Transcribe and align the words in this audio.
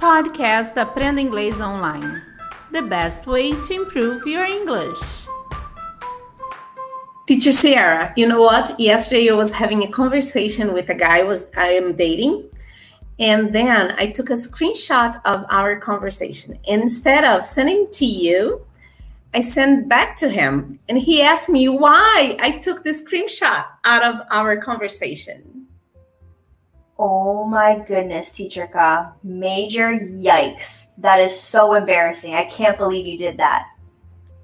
Podcast 0.00 0.78
Aprenda 0.78 1.20
Inglês 1.20 1.60
Online. 1.60 2.22
The 2.72 2.80
best 2.80 3.26
way 3.26 3.52
to 3.52 3.74
improve 3.74 4.26
your 4.26 4.46
English. 4.46 5.26
Teacher 7.28 7.52
Sierra, 7.52 8.10
you 8.16 8.26
know 8.26 8.40
what? 8.40 8.80
Yesterday 8.80 9.28
I 9.28 9.34
was 9.34 9.52
having 9.52 9.82
a 9.82 9.90
conversation 9.90 10.72
with 10.72 10.88
a 10.88 10.94
guy 10.94 11.22
was 11.22 11.48
I 11.54 11.72
am 11.72 11.96
dating. 11.96 12.48
And 13.18 13.54
then 13.54 13.94
I 13.98 14.10
took 14.10 14.30
a 14.30 14.40
screenshot 14.40 15.20
of 15.26 15.44
our 15.50 15.78
conversation. 15.78 16.58
And 16.66 16.80
instead 16.80 17.22
of 17.22 17.44
sending 17.44 17.86
to 17.92 18.06
you, 18.06 18.64
I 19.34 19.42
sent 19.42 19.86
back 19.86 20.16
to 20.16 20.30
him. 20.30 20.78
And 20.88 20.96
he 20.96 21.20
asked 21.20 21.50
me 21.50 21.68
why 21.68 22.38
I 22.40 22.52
took 22.52 22.84
the 22.84 22.96
screenshot 22.96 23.66
out 23.84 24.02
of 24.02 24.26
our 24.30 24.56
conversation. 24.56 25.59
Oh 27.02 27.46
my 27.46 27.82
goodness, 27.88 28.30
Teacher 28.30 28.66
Ka. 28.66 29.14
Major 29.24 29.90
yikes. 29.90 30.88
That 30.98 31.18
is 31.18 31.34
so 31.34 31.74
embarrassing. 31.74 32.34
I 32.34 32.44
can't 32.44 32.76
believe 32.76 33.06
you 33.06 33.16
did 33.16 33.38
that. 33.38 33.64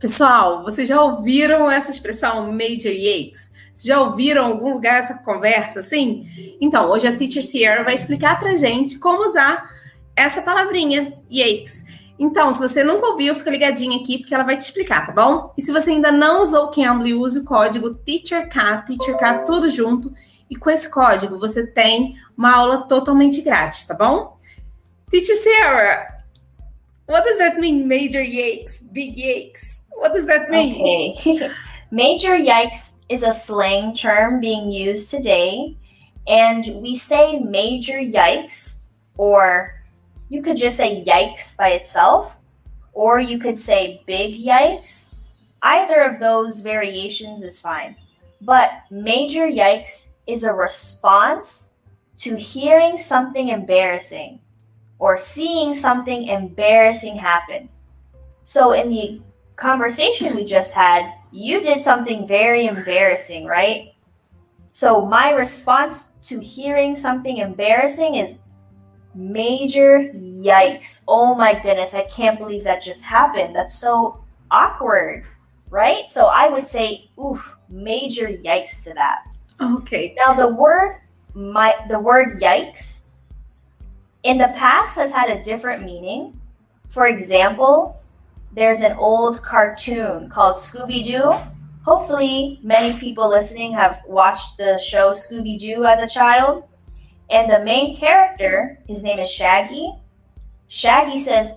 Pessoal, 0.00 0.64
vocês 0.64 0.88
já 0.88 0.98
ouviram 1.02 1.70
essa 1.70 1.90
expressão 1.90 2.50
major 2.50 2.92
yikes? 2.92 3.50
Vocês 3.74 3.84
já 3.84 4.00
ouviram 4.00 4.48
em 4.48 4.52
algum 4.52 4.72
lugar 4.72 5.00
essa 5.00 5.18
conversa 5.18 5.80
assim? 5.80 6.56
Então, 6.58 6.88
hoje 6.88 7.06
a 7.06 7.14
Teacher 7.14 7.44
Sierra 7.44 7.84
vai 7.84 7.94
explicar 7.94 8.38
pra 8.38 8.54
gente 8.54 8.98
como 8.98 9.28
usar 9.28 9.68
essa 10.16 10.40
palavrinha, 10.40 11.12
yikes. 11.30 11.84
Então, 12.18 12.50
se 12.54 12.60
você 12.60 12.82
nunca 12.82 13.06
ouviu, 13.08 13.34
fica 13.34 13.50
ligadinho 13.50 14.00
aqui 14.00 14.16
porque 14.16 14.34
ela 14.34 14.44
vai 14.44 14.56
te 14.56 14.62
explicar, 14.62 15.04
tá 15.04 15.12
bom? 15.12 15.52
E 15.58 15.60
se 15.60 15.70
você 15.70 15.90
ainda 15.90 16.10
não 16.10 16.40
usou 16.40 16.64
o 16.64 16.70
Cambly, 16.70 17.12
use 17.12 17.38
o 17.38 17.44
código 17.44 17.92
TEACHERK, 17.92 18.86
TEACHERK 18.86 19.44
tudo 19.44 19.68
junto. 19.68 20.10
E 20.48 20.56
com 20.56 20.70
esse 20.70 20.90
código 20.90 21.38
você 21.38 21.66
tem 21.66 22.16
uma 22.36 22.54
aula 22.54 22.82
totalmente 22.82 23.42
grátis, 23.42 23.84
tá 23.84 23.94
bom? 23.94 24.38
Teacher 25.10 25.36
Sierra, 25.36 26.24
what 27.08 27.24
does 27.24 27.38
that 27.38 27.58
mean, 27.58 27.86
major 27.86 28.22
yikes, 28.22 28.82
big 28.92 29.16
yikes? 29.16 29.82
What 29.96 30.12
does 30.12 30.26
that 30.26 30.50
mean? 30.50 31.14
Okay. 31.16 31.50
Major 31.90 32.36
yikes 32.36 32.94
is 33.08 33.22
a 33.22 33.32
slang 33.32 33.94
term 33.94 34.40
being 34.40 34.70
used 34.70 35.10
today. 35.10 35.76
And 36.26 36.82
we 36.82 36.96
say 36.96 37.38
major 37.38 37.98
yikes, 37.98 38.78
or 39.16 39.80
you 40.28 40.42
could 40.42 40.56
just 40.56 40.76
say 40.76 41.04
yikes 41.04 41.56
by 41.56 41.70
itself, 41.70 42.36
or 42.92 43.20
you 43.20 43.38
could 43.38 43.58
say 43.58 44.02
big 44.06 44.34
yikes. 44.34 45.10
Either 45.62 46.02
of 46.02 46.18
those 46.18 46.60
variations 46.60 47.42
is 47.42 47.60
fine. 47.60 47.94
But 48.40 48.70
major 48.90 49.46
yikes 49.46 50.08
is 50.26 50.42
a 50.42 50.52
response 50.52 51.70
to 52.18 52.36
hearing 52.36 52.96
something 52.96 53.48
embarrassing 53.48 54.40
or 54.98 55.18
seeing 55.18 55.74
something 55.74 56.28
embarrassing 56.28 57.16
happen. 57.16 57.68
So, 58.44 58.72
in 58.72 58.90
the 58.90 59.20
conversation 59.56 60.34
we 60.34 60.44
just 60.44 60.72
had, 60.72 61.12
you 61.32 61.60
did 61.60 61.82
something 61.82 62.26
very 62.26 62.66
embarrassing, 62.66 63.46
right? 63.46 63.94
So, 64.72 65.04
my 65.04 65.30
response 65.30 66.06
to 66.24 66.40
hearing 66.40 66.94
something 66.94 67.38
embarrassing 67.38 68.16
is 68.16 68.38
major 69.14 70.10
yikes. 70.14 71.02
Oh 71.08 71.34
my 71.34 71.54
goodness, 71.54 71.94
I 71.94 72.04
can't 72.04 72.38
believe 72.38 72.64
that 72.64 72.82
just 72.82 73.02
happened. 73.02 73.54
That's 73.54 73.78
so 73.78 74.24
awkward, 74.50 75.24
right? 75.70 76.06
So, 76.08 76.26
I 76.26 76.48
would 76.48 76.66
say, 76.66 77.10
oof, 77.18 77.56
major 77.68 78.28
yikes 78.28 78.84
to 78.84 78.94
that. 78.94 79.18
Okay. 79.60 80.14
Now, 80.16 80.34
the 80.34 80.48
word 80.48 81.00
my 81.34 81.74
the 81.88 81.98
word 81.98 82.40
yikes 82.40 83.02
in 84.22 84.38
the 84.38 84.48
past 84.56 84.96
has 84.96 85.12
had 85.12 85.30
a 85.30 85.42
different 85.42 85.84
meaning. 85.84 86.38
For 86.88 87.06
example, 87.08 88.00
there's 88.54 88.80
an 88.80 88.92
old 88.92 89.42
cartoon 89.42 90.28
called 90.30 90.56
Scooby 90.56 91.04
Doo. 91.04 91.32
Hopefully, 91.84 92.58
many 92.62 92.98
people 92.98 93.28
listening 93.28 93.72
have 93.74 94.02
watched 94.06 94.56
the 94.56 94.78
show 94.78 95.10
Scooby 95.10 95.58
Doo 95.58 95.84
as 95.84 96.00
a 96.00 96.08
child. 96.08 96.64
And 97.30 97.50
the 97.50 97.64
main 97.64 97.96
character, 97.96 98.78
his 98.88 99.02
name 99.02 99.18
is 99.18 99.30
Shaggy. 99.30 99.92
Shaggy 100.68 101.20
says, 101.20 101.54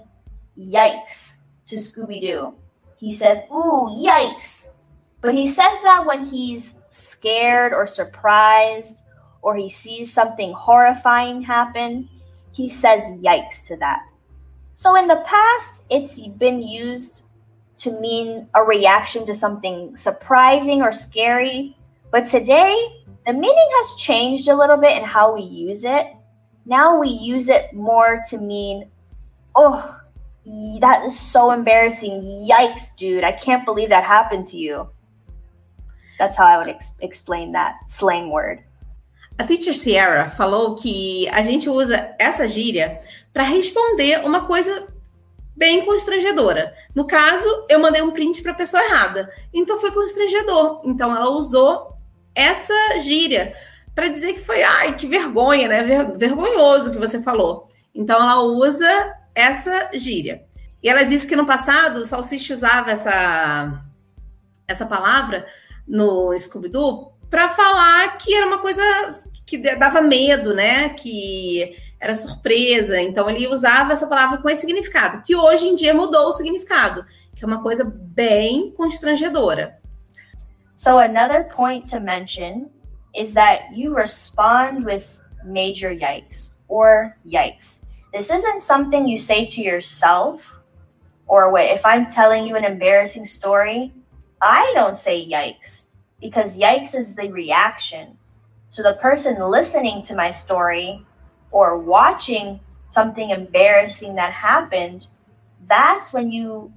Yikes 0.60 1.38
to 1.68 1.78
Scooby 1.78 2.22
Doo. 2.22 2.54
He 2.98 3.12
says, 3.12 3.40
Ooh, 3.52 3.96
yikes. 3.98 4.70
But 5.22 5.34
he 5.34 5.48
says 5.48 5.81
that 5.84 6.06
when 6.06 6.26
he's 6.26 6.74
scared 6.90 7.74
or 7.74 7.88
surprised 7.88 9.04
or 9.42 9.56
he 9.56 9.70
sees 9.70 10.12
something 10.12 10.54
horrifying 10.54 11.42
happen, 11.42 12.10
he 12.52 12.68
says 12.68 13.04
yikes 13.22 13.68
to 13.68 13.78
that. 13.78 14.02
So 14.76 14.96
in 14.96 15.08
the 15.08 15.24
past, 15.26 15.84
it's 15.90 16.20
been 16.20 16.62
used 16.62 17.24
to 17.78 18.00
mean 18.00 18.48
a 18.56 18.64
reaction 18.64 19.26
to 19.26 19.36
something 19.36 19.96
surprising 19.96 20.82
or 20.82 20.92
scary. 20.92 21.78
But 22.12 22.28
today, 22.28 22.76
the 23.26 23.34
meaning 23.34 23.70
has 23.72 23.96
changed 23.96 24.48
a 24.48 24.56
little 24.56 24.78
bit 24.78 24.98
in 24.98 25.04
how 25.04 25.34
we 25.34 25.42
use 25.42 25.86
it. 25.86 26.08
Now 26.66 27.00
we 27.00 27.10
use 27.10 27.50
it 27.50 27.74
more 27.74 28.22
to 28.30 28.38
mean, 28.38 28.90
oh, 29.56 30.00
that 30.80 31.06
is 31.06 31.18
so 31.18 31.52
embarrassing. 31.52 32.22
Yikes, 32.50 32.96
dude. 32.98 33.24
I 33.24 33.32
can't 33.32 33.66
believe 33.66 33.90
that 33.90 34.04
happened 34.04 34.48
to 34.48 34.58
you. 34.58 34.88
That's 36.19 36.38
how 36.38 36.46
I 36.46 36.57
would 36.57 36.69
ex- 36.69 36.94
explain 37.02 37.53
that 37.53 37.78
slang 37.88 38.30
word. 38.30 38.62
A 39.38 39.46
teacher 39.46 39.74
Sierra 39.74 40.25
falou 40.25 40.75
que 40.75 41.28
a 41.30 41.41
gente 41.41 41.69
usa 41.69 42.13
essa 42.19 42.46
gíria 42.46 43.00
para 43.31 43.44
responder 43.44 44.19
uma 44.25 44.46
coisa 44.46 44.88
bem 45.56 45.85
constrangedora. 45.85 46.74
No 46.94 47.07
caso, 47.07 47.47
eu 47.69 47.80
mandei 47.80 48.02
um 48.02 48.12
print 48.12 48.41
para 48.41 48.52
a 48.52 48.56
pessoa 48.56 48.84
errada. 48.84 49.31
Então 49.53 49.80
foi 49.80 49.91
constrangedor. 49.91 50.81
Então 50.84 51.16
ela 51.16 51.30
usou 51.30 51.94
essa 52.36 53.00
gíria 53.00 53.56
para 53.96 54.09
dizer 54.09 54.34
que 54.34 54.40
foi, 54.40 54.62
ai, 54.62 54.96
que 54.96 55.07
vergonha, 55.07 55.69
né? 55.69 55.84
Ver 55.84 56.18
vergonhoso 56.18 56.91
que 56.91 56.97
você 56.97 57.22
falou. 57.22 57.69
Então 57.96 58.18
ela 58.18 58.41
usa 58.41 59.16
essa 59.34 59.90
gíria. 59.94 60.44
E 60.84 60.90
ela 60.90 61.03
disse 61.03 61.25
que 61.25 61.36
no 61.36 61.46
passado 61.46 62.01
o 62.01 62.06
Salsicha 62.06 62.53
usava 62.53 62.91
essa 62.91 63.84
essa 64.68 64.86
palavra 64.86 65.47
no 65.90 66.38
Scooby-Doo 66.38 67.12
para 67.30 67.50
falar 67.50 68.18
que 68.18 68.34
era 68.34 68.46
uma 68.46 68.60
coisa 68.60 68.82
que 69.46 69.58
dava 69.58 70.02
medo, 70.02 70.54
né? 70.54 70.90
Que 70.90 71.76
era 72.00 72.14
surpresa. 72.14 73.02
Então 73.02 73.30
ele 73.30 73.48
usava 73.48 73.94
essa 73.94 74.08
palavra 74.08 74.38
com 74.38 74.50
esse 74.50 74.62
significado, 74.62 75.22
que 75.24 75.36
hoje 75.36 75.68
em 75.68 75.76
dia 75.76 75.94
mudou 75.94 76.28
o 76.28 76.32
significado, 76.32 77.06
que 77.36 77.44
é 77.44 77.48
uma 77.48 77.62
coisa 77.62 77.84
bem 77.84 78.72
constrangedora. 78.72 79.78
So 80.76 80.98
another 80.98 81.50
point 81.54 81.90
to 81.92 82.00
mention 82.00 82.70
is 83.14 83.34
that 83.34 83.74
you 83.74 83.94
respond 83.94 84.86
with 84.86 85.04
major 85.44 85.92
yikes 85.92 86.54
or 86.70 87.16
yikes. 87.26 87.82
This 88.14 88.32
isn't 88.32 88.62
something 88.62 89.08
you 89.08 89.18
say 89.18 89.46
to 89.46 89.62
yourself 89.62 90.42
or 91.28 91.52
what 91.52 91.66
if 91.66 91.86
I'm 91.86 92.08
telling 92.08 92.48
you 92.48 92.56
an 92.56 92.64
embarrassing 92.64 93.26
story, 93.26 93.92
I 94.42 94.72
don't 94.76 94.98
say 94.98 95.28
yikes 95.28 95.86
because 96.22 96.58
yikes 96.58 96.96
is 96.96 97.16
the 97.16 97.32
reaction. 97.32 98.18
So 98.70 98.84
the 98.84 98.94
person 98.94 99.40
listening 99.40 100.02
to 100.04 100.16
my 100.16 100.30
story 100.30 101.06
or 101.52 101.78
watching 101.78 102.60
something 102.90 103.30
embarrassing 103.32 104.16
that 104.16 104.34
happened, 104.34 105.08
that's 105.68 106.14
when 106.14 106.32
you 106.32 106.72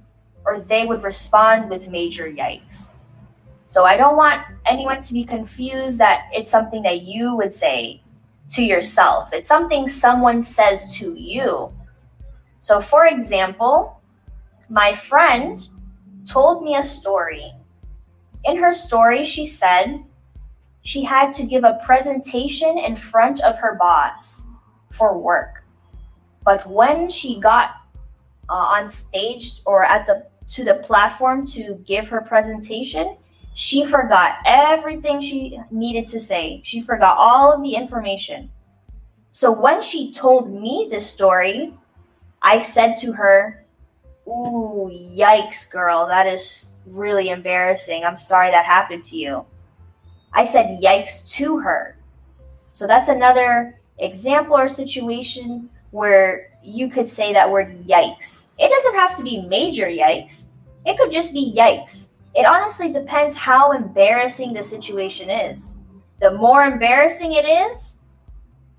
or 0.45 0.59
they 0.59 0.85
would 0.85 1.03
respond 1.03 1.69
with 1.69 1.87
major 1.87 2.25
yikes. 2.25 2.89
So 3.67 3.85
I 3.85 3.97
don't 3.97 4.17
want 4.17 4.45
anyone 4.65 5.01
to 5.01 5.13
be 5.13 5.23
confused 5.23 5.97
that 5.97 6.27
it's 6.31 6.51
something 6.51 6.83
that 6.83 7.01
you 7.01 7.35
would 7.35 7.53
say 7.53 8.01
to 8.51 8.63
yourself. 8.63 9.29
It's 9.33 9.47
something 9.47 9.87
someone 9.89 10.43
says 10.43 10.95
to 10.97 11.13
you. 11.13 11.71
So, 12.59 12.81
for 12.81 13.07
example, 13.07 13.99
my 14.69 14.93
friend 14.93 15.57
told 16.29 16.63
me 16.63 16.75
a 16.75 16.83
story. 16.83 17.51
In 18.45 18.57
her 18.57 18.73
story, 18.73 19.25
she 19.25 19.45
said 19.45 20.03
she 20.81 21.03
had 21.03 21.31
to 21.31 21.43
give 21.43 21.63
a 21.63 21.79
presentation 21.85 22.77
in 22.77 22.95
front 22.95 23.41
of 23.41 23.57
her 23.59 23.75
boss 23.75 24.43
for 24.91 25.17
work. 25.17 25.63
But 26.43 26.69
when 26.69 27.09
she 27.09 27.39
got 27.39 27.71
uh, 28.49 28.53
on 28.53 28.89
stage 28.89 29.61
or 29.65 29.85
at 29.85 30.05
the 30.05 30.27
to 30.49 30.65
the 30.65 30.75
platform 30.75 31.47
to 31.47 31.81
give 31.87 32.07
her 32.09 32.19
presentation, 32.19 33.15
she 33.53 33.85
forgot 33.85 34.35
everything 34.45 35.21
she 35.21 35.57
needed 35.71 36.07
to 36.07 36.19
say. 36.19 36.59
She 36.65 36.81
forgot 36.81 37.17
all 37.17 37.53
of 37.53 37.61
the 37.63 37.75
information. 37.75 38.51
So 39.31 39.51
when 39.51 39.81
she 39.81 40.11
told 40.11 40.51
me 40.51 40.89
this 40.91 41.09
story, 41.09 41.73
I 42.41 42.59
said 42.59 42.95
to 42.97 43.13
her, 43.13 43.65
Ooh, 44.27 44.91
yikes, 44.91 45.69
girl. 45.69 46.07
That 46.07 46.27
is 46.27 46.72
really 46.85 47.29
embarrassing. 47.29 48.03
I'm 48.03 48.17
sorry 48.17 48.51
that 48.51 48.65
happened 48.65 49.03
to 49.05 49.17
you. 49.17 49.45
I 50.33 50.45
said 50.45 50.79
yikes 50.81 51.29
to 51.33 51.59
her. 51.59 51.97
So 52.71 52.87
that's 52.87 53.09
another 53.09 53.79
example 53.99 54.57
or 54.57 54.67
situation 54.67 55.69
where 55.91 56.49
you 56.63 56.89
could 56.89 57.07
say 57.07 57.33
that 57.33 57.49
word 57.49 57.85
yikes. 57.85 58.47
It 58.57 58.69
doesn't 58.69 58.95
have 58.95 59.15
to 59.17 59.23
be 59.23 59.41
major 59.41 59.85
yikes, 59.85 60.47
it 60.85 60.97
could 60.97 61.11
just 61.11 61.33
be 61.33 61.53
yikes. 61.55 62.09
It 62.35 62.45
honestly 62.45 62.91
depends 62.91 63.35
how 63.35 63.73
embarrassing 63.73 64.53
the 64.53 64.63
situation 64.63 65.29
is. 65.29 65.75
The 66.19 66.31
more 66.31 66.63
embarrassing 66.63 67.33
it 67.33 67.45
is, 67.45 67.97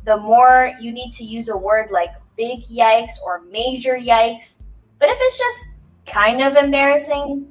the 0.04 0.16
more 0.16 0.72
you 0.80 0.90
need 0.90 1.12
to 1.12 1.24
use 1.24 1.48
a 1.48 1.56
word 1.56 1.90
like 1.92 2.10
big 2.36 2.64
yikes 2.64 3.12
or 3.24 3.42
major 3.50 3.96
yikes. 3.96 4.60
But 4.98 5.08
if 5.08 5.18
it's 5.20 5.38
just 5.38 5.68
kind 6.06 6.42
of 6.42 6.56
embarrassing, 6.56 7.46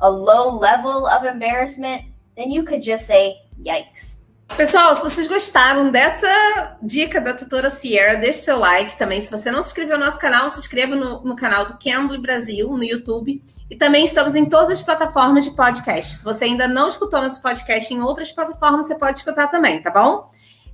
a 0.00 0.08
low 0.08 0.58
level 0.58 1.06
of 1.06 1.24
embarrassment, 1.24 2.02
then 2.36 2.50
you 2.50 2.64
could 2.64 2.82
just 2.82 3.06
say 3.06 3.36
yikes. 3.62 4.18
Pessoal, 4.56 4.96
se 4.96 5.02
vocês 5.02 5.28
gostaram 5.28 5.90
dessa 5.90 6.76
dica 6.82 7.20
da 7.20 7.34
tutora 7.34 7.70
Sierra, 7.70 8.16
deixe 8.16 8.40
seu 8.40 8.58
like 8.58 8.96
também. 8.96 9.20
Se 9.20 9.30
você 9.30 9.50
não 9.50 9.62
se 9.62 9.68
inscreveu 9.68 9.98
no 9.98 10.04
nosso 10.04 10.18
canal, 10.18 10.48
se 10.48 10.58
inscreva 10.58 10.96
no, 10.96 11.22
no 11.22 11.36
canal 11.36 11.66
do 11.66 11.78
Cambly 11.78 12.18
Brasil, 12.18 12.68
no 12.68 12.82
YouTube. 12.82 13.40
E 13.70 13.76
também 13.76 14.04
estamos 14.04 14.34
em 14.34 14.46
todas 14.46 14.70
as 14.70 14.82
plataformas 14.82 15.44
de 15.44 15.52
podcast. 15.52 16.16
Se 16.16 16.24
você 16.24 16.46
ainda 16.46 16.66
não 16.66 16.88
escutou 16.88 17.20
nosso 17.20 17.40
podcast 17.42 17.92
em 17.92 18.00
outras 18.00 18.32
plataformas, 18.32 18.86
você 18.86 18.96
pode 18.96 19.18
escutar 19.18 19.48
também, 19.48 19.80
tá 19.80 19.90
bom? 19.90 20.30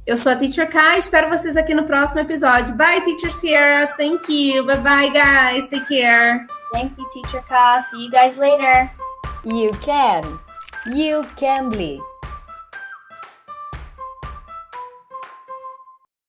Eu 0.06 0.16
sou 0.16 0.32
a 0.32 0.36
Teacher 0.36 0.70
Kai, 0.70 0.98
espero 0.98 1.28
vocês 1.28 1.56
aqui 1.56 1.74
no 1.74 1.84
próximo 1.84 2.20
episódio. 2.20 2.74
Bye, 2.74 3.02
Teacher 3.02 3.32
Sierra. 3.32 3.86
Thank 3.98 4.32
you. 4.32 4.64
Bye 4.64 4.78
bye, 4.78 5.10
guys. 5.10 5.68
Take 5.68 5.88
care. 5.88 6.46
Thank 6.72 6.94
you, 6.98 7.06
Teacher 7.12 7.42
Kai. 7.48 7.82
See 7.82 8.04
you 8.04 8.10
guys 8.10 8.38
later. 8.38 9.03
You 9.44 9.72
can. 9.72 10.38
You 10.86 11.22
can 11.36 11.68
be. 11.68 12.00